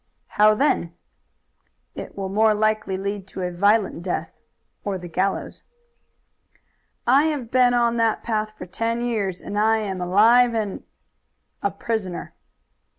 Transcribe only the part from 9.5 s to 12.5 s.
I am alive and" "A prisoner."